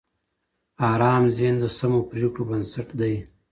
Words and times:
ارام 0.91 1.23
ذهن 1.37 1.55
د 1.61 1.65
سمو 1.77 1.99
پریکړو 2.09 2.43
بنسټ 2.49 2.87
دی. 2.99 3.15